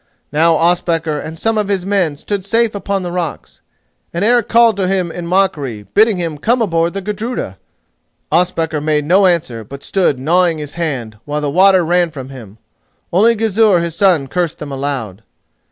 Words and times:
Now 0.31 0.55
Ospakar 0.55 1.19
and 1.19 1.37
some 1.37 1.59
of 1.59 1.67
his 1.67 1.85
people 1.85 2.15
stood 2.17 2.43
safe 2.43 2.73
upon 2.73 3.03
the 3.03 3.11
rocks, 3.11 3.61
and 4.11 4.25
Eric 4.25 4.47
called 4.47 4.75
to 4.77 4.87
him 4.87 5.11
in 5.11 5.27
mockery, 5.27 5.83
bidding 5.93 6.17
him 6.17 6.39
come 6.39 6.59
aboard 6.59 6.93
the 6.93 7.03
Gudruda. 7.03 7.59
Ospakar 8.31 8.81
made 8.81 9.05
no 9.05 9.27
answer, 9.27 9.63
but 9.63 9.83
stood 9.83 10.17
gnawing 10.17 10.57
his 10.57 10.73
hand, 10.73 11.19
while 11.25 11.39
the 11.41 11.51
water 11.51 11.85
ran 11.85 12.09
from 12.09 12.29
him. 12.29 12.57
Only 13.13 13.35
Gizur 13.35 13.79
his 13.79 13.95
son 13.95 14.27
cursed 14.27 14.57
them 14.57 14.71
aloud. 14.71 15.21